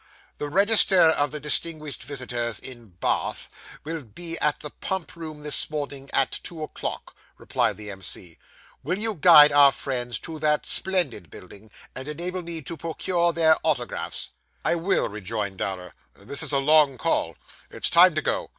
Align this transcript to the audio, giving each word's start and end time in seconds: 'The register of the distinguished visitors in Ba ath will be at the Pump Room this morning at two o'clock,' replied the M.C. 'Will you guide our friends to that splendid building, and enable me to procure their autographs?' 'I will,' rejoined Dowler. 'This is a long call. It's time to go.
'The 0.39 0.49
register 0.49 0.99
of 1.11 1.29
the 1.29 1.39
distinguished 1.39 2.01
visitors 2.01 2.57
in 2.57 2.95
Ba 2.99 3.07
ath 3.27 3.49
will 3.83 4.01
be 4.01 4.35
at 4.39 4.59
the 4.61 4.71
Pump 4.71 5.15
Room 5.15 5.43
this 5.43 5.69
morning 5.69 6.09
at 6.11 6.39
two 6.41 6.63
o'clock,' 6.63 7.15
replied 7.37 7.77
the 7.77 7.91
M.C. 7.91 8.39
'Will 8.81 8.97
you 8.97 9.13
guide 9.13 9.51
our 9.51 9.71
friends 9.71 10.17
to 10.17 10.39
that 10.39 10.65
splendid 10.65 11.29
building, 11.29 11.69
and 11.93 12.07
enable 12.07 12.41
me 12.41 12.63
to 12.63 12.75
procure 12.75 13.31
their 13.31 13.57
autographs?' 13.61 14.31
'I 14.65 14.73
will,' 14.73 15.07
rejoined 15.09 15.59
Dowler. 15.59 15.93
'This 16.15 16.41
is 16.41 16.51
a 16.51 16.57
long 16.57 16.97
call. 16.97 17.35
It's 17.69 17.91
time 17.91 18.15
to 18.15 18.23
go. 18.23 18.49